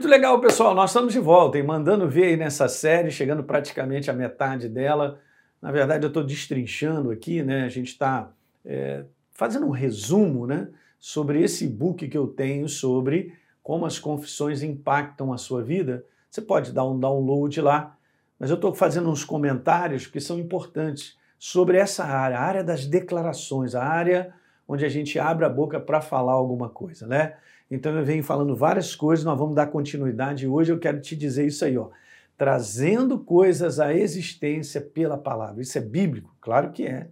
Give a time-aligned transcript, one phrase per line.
[0.00, 0.74] Muito legal, pessoal.
[0.74, 5.20] Nós estamos de volta e mandando ver aí nessa série, chegando praticamente à metade dela.
[5.60, 7.64] Na verdade, eu estou destrinchando aqui, né?
[7.64, 8.32] A gente está
[8.64, 10.68] é, fazendo um resumo, né?
[10.98, 16.02] Sobre esse book que eu tenho sobre como as confissões impactam a sua vida.
[16.30, 17.94] Você pode dar um download lá,
[18.38, 22.86] mas eu estou fazendo uns comentários que são importantes sobre essa área, a área das
[22.86, 24.32] declarações, a área
[24.70, 27.34] onde a gente abre a boca para falar alguma coisa, né?
[27.68, 31.44] Então eu venho falando várias coisas, nós vamos dar continuidade hoje eu quero te dizer
[31.44, 31.90] isso aí, ó.
[32.38, 35.60] Trazendo coisas à existência pela palavra.
[35.60, 36.34] Isso é bíblico?
[36.40, 37.08] Claro que é.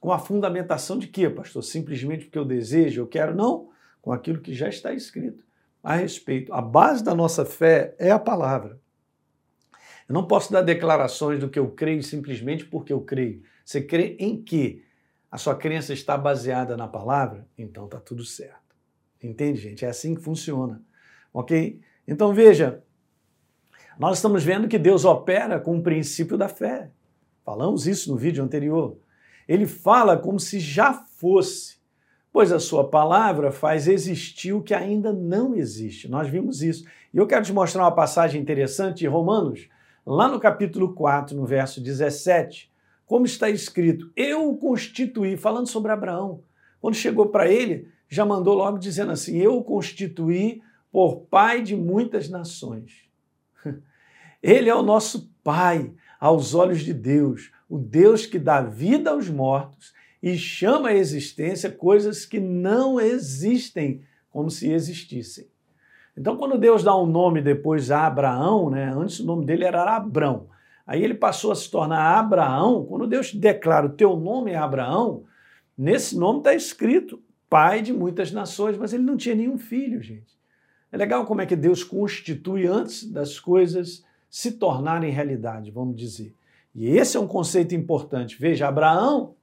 [0.00, 1.64] Com a fundamentação de quê, pastor?
[1.64, 3.34] Simplesmente porque eu desejo, eu quero?
[3.34, 3.70] Não.
[4.00, 5.44] Com aquilo que já está escrito
[5.82, 6.54] a respeito.
[6.54, 8.78] A base da nossa fé é a palavra.
[10.08, 13.42] Eu não posso dar declarações do que eu creio simplesmente porque eu creio.
[13.64, 14.82] Você crê em quê?
[15.34, 17.44] A sua crença está baseada na palavra?
[17.58, 18.76] Então tá tudo certo.
[19.20, 19.84] Entende, gente?
[19.84, 20.80] É assim que funciona.
[21.32, 21.80] Ok?
[22.06, 22.84] Então veja,
[23.98, 26.88] nós estamos vendo que Deus opera com o princípio da fé.
[27.44, 28.96] Falamos isso no vídeo anterior.
[29.48, 31.78] Ele fala como se já fosse,
[32.32, 36.08] pois a sua palavra faz existir o que ainda não existe.
[36.08, 36.84] Nós vimos isso.
[37.12, 39.68] E eu quero te mostrar uma passagem interessante de Romanos,
[40.06, 42.72] lá no capítulo 4, no verso 17,
[43.06, 46.42] como está escrito: Eu o constituí, falando sobre Abraão.
[46.80, 51.74] Quando chegou para ele, já mandou logo dizendo assim: Eu o constituí por pai de
[51.74, 53.08] muitas nações.
[54.42, 59.28] Ele é o nosso pai aos olhos de Deus, o Deus que dá vida aos
[59.28, 65.48] mortos e chama à existência coisas que não existem como se existissem.
[66.16, 69.96] Então, quando Deus dá um nome depois a Abraão, né, antes o nome dele era
[69.96, 70.46] Abrão,
[70.86, 72.84] aí ele passou a se tornar Abraão.
[72.84, 75.24] Quando Deus declara o teu nome é Abraão,
[75.76, 80.34] nesse nome está escrito pai de muitas nações, mas ele não tinha nenhum filho, gente.
[80.90, 86.34] É legal como é que Deus constitui antes das coisas se tornarem realidade, vamos dizer.
[86.74, 88.36] E esse é um conceito importante.
[88.38, 89.36] Veja, Abraão,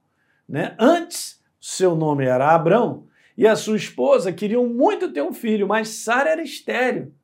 [0.48, 3.06] né, antes seu nome era Abrão,
[3.36, 7.14] e a sua esposa queriam muito ter um filho, mas Sara era estéril.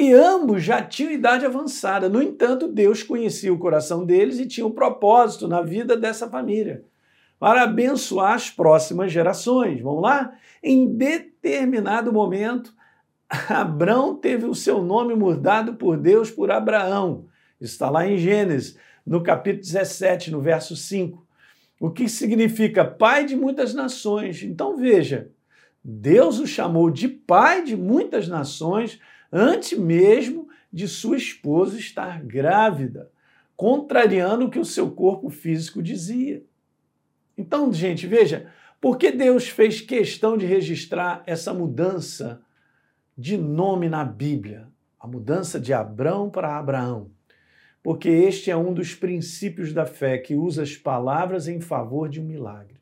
[0.00, 2.08] E ambos já tinham idade avançada.
[2.08, 6.84] No entanto, Deus conhecia o coração deles e tinha um propósito na vida dessa família
[7.36, 9.80] para abençoar as próximas gerações.
[9.80, 10.32] Vamos lá?
[10.62, 12.72] Em determinado momento,
[13.50, 17.26] Abrão teve o seu nome mudado por Deus por Abraão.
[17.60, 21.26] Está lá em Gênesis, no capítulo 17, no verso 5.
[21.80, 24.44] O que significa pai de muitas nações.
[24.44, 25.32] Então veja,
[25.82, 29.00] Deus o chamou de pai de muitas nações
[29.32, 33.10] antes mesmo de sua esposa estar grávida,
[33.56, 36.42] contrariando o que o seu corpo físico dizia.
[37.36, 42.40] Então, gente, veja, por que Deus fez questão de registrar essa mudança
[43.16, 44.68] de nome na Bíblia?
[45.00, 47.10] A mudança de Abrão para Abraão.
[47.82, 52.20] Porque este é um dos princípios da fé que usa as palavras em favor de
[52.20, 52.78] um milagre.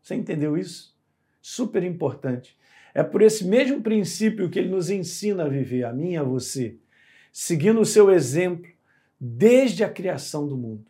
[0.00, 0.96] Você entendeu isso?
[1.42, 2.56] Super importante.
[2.96, 6.22] É por esse mesmo princípio que ele nos ensina a viver, a mim e a
[6.22, 6.78] você,
[7.30, 8.70] seguindo o seu exemplo
[9.20, 10.86] desde a criação do mundo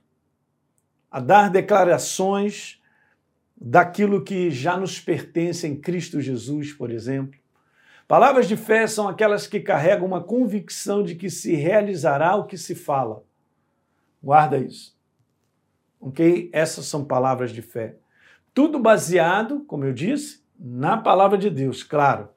[1.10, 2.80] a dar declarações
[3.56, 7.40] daquilo que já nos pertence em Cristo Jesus, por exemplo.
[8.06, 12.56] Palavras de fé são aquelas que carregam uma convicção de que se realizará o que
[12.56, 13.24] se fala.
[14.22, 14.96] Guarda isso.
[16.00, 16.50] Ok?
[16.52, 17.96] Essas são palavras de fé.
[18.54, 22.28] Tudo baseado, como eu disse, na palavra de Deus, claro.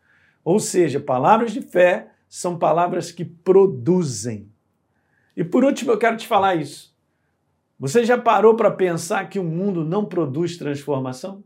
[0.44, 4.52] Ou seja, palavras de fé são palavras que produzem.
[5.35, 6.96] E por último, eu quero te falar isso.
[7.80, 11.44] Você já parou para pensar que o mundo não produz transformação?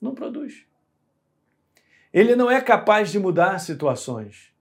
[0.00, 0.66] Não produz.
[2.12, 4.52] Ele não é capaz de mudar situações,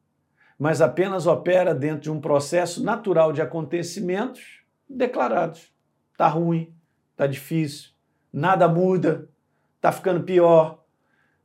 [0.58, 5.74] mas apenas opera dentro de um processo natural de acontecimentos declarados.
[6.12, 6.74] Está ruim,
[7.12, 7.90] está difícil,
[8.32, 9.28] nada muda,
[9.78, 10.81] está ficando pior.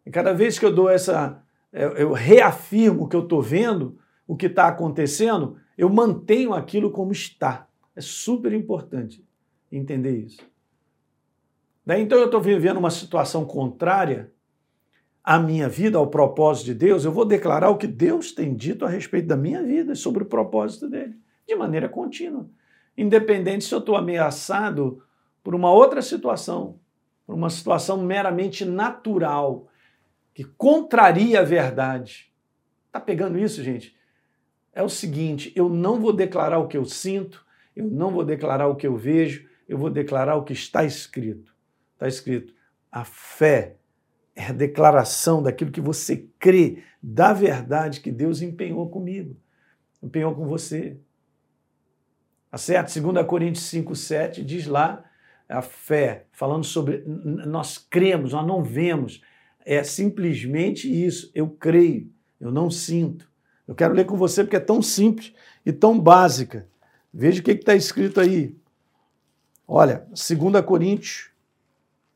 [0.06, 4.36] E cada vez que eu dou essa, eu reafirmo o que eu estou vendo, o
[4.36, 7.66] que está acontecendo, eu mantenho aquilo como está.
[7.94, 9.26] É super importante
[9.70, 10.40] entender isso.
[11.84, 14.32] Daí então eu estou vivendo uma situação contrária
[15.22, 18.84] à minha vida, ao propósito de Deus, eu vou declarar o que Deus tem dito
[18.84, 21.16] a respeito da minha vida e sobre o propósito dele,
[21.46, 22.48] de maneira contínua.
[22.96, 25.02] Independente se eu estou ameaçado
[25.42, 26.78] por uma outra situação,
[27.26, 29.66] por uma situação meramente natural,
[30.36, 32.30] que contraria a verdade.
[32.88, 33.96] Está pegando isso, gente?
[34.70, 37.42] É o seguinte: eu não vou declarar o que eu sinto,
[37.74, 41.56] eu não vou declarar o que eu vejo, eu vou declarar o que está escrito.
[41.94, 42.52] Está escrito:
[42.92, 43.76] a fé
[44.34, 49.40] é a declaração daquilo que você crê, da verdade que Deus empenhou comigo.
[50.02, 50.98] empenhou com você.
[52.50, 53.00] Tá certo?
[53.00, 55.02] 2 Coríntios 5,7 diz lá
[55.48, 59.22] a fé, falando sobre nós cremos, nós não vemos.
[59.68, 61.28] É simplesmente isso.
[61.34, 62.08] Eu creio,
[62.40, 63.28] eu não sinto.
[63.66, 65.34] Eu quero ler com você porque é tão simples
[65.64, 66.68] e tão básica.
[67.12, 68.54] Veja o que está escrito aí.
[69.66, 71.30] Olha, 2 Coríntios,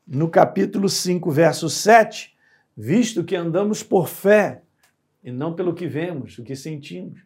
[0.07, 2.33] no capítulo 5, verso 7,
[2.75, 4.61] visto que andamos por fé
[5.21, 7.19] e não pelo que vemos, o que sentimos.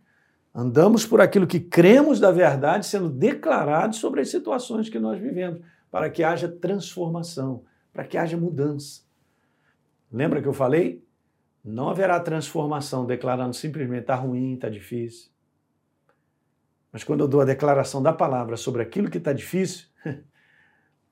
[0.53, 5.61] Andamos por aquilo que cremos da verdade sendo declarados sobre as situações que nós vivemos,
[5.91, 7.63] para que haja transformação,
[7.93, 9.04] para que haja mudança.
[10.15, 11.03] Lembra que eu falei?
[11.61, 15.29] Não haverá transformação declarando simplesmente está ruim, está difícil.
[16.89, 19.87] Mas quando eu dou a declaração da palavra sobre aquilo que está difícil,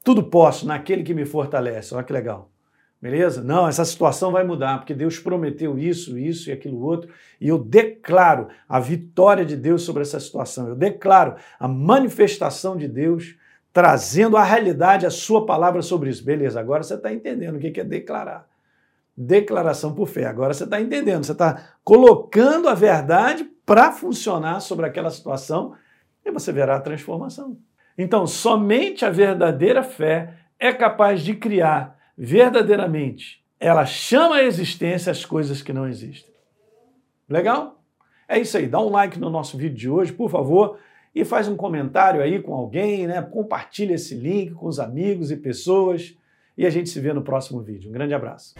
[0.05, 1.93] tudo posso naquele que me fortalece.
[1.93, 2.49] Olha que legal.
[3.01, 3.43] Beleza?
[3.43, 7.11] Não, essa situação vai mudar, porque Deus prometeu isso, isso e aquilo outro,
[7.41, 10.69] e eu declaro a vitória de Deus sobre essa situação.
[10.69, 13.35] Eu declaro a manifestação de Deus
[13.73, 16.23] trazendo a realidade, a sua palavra sobre isso.
[16.23, 18.52] Beleza, agora você está entendendo o que é declarar.
[19.15, 20.25] Declaração por fé.
[20.25, 25.75] Agora você está entendendo, você está colocando a verdade para funcionar sobre aquela situação
[26.25, 27.57] e você verá a transformação.
[27.97, 35.25] Então, somente a verdadeira fé é capaz de criar verdadeiramente, ela chama à existência as
[35.25, 36.31] coisas que não existem.
[37.29, 37.81] Legal?
[38.27, 38.67] É isso aí.
[38.67, 40.77] Dá um like no nosso vídeo de hoje, por favor,
[41.15, 43.21] e faz um comentário aí com alguém, né?
[43.21, 46.17] Compartilha esse link com os amigos e pessoas.
[46.57, 47.89] E a gente se vê no próximo vídeo.
[47.89, 48.53] Um grande abraço.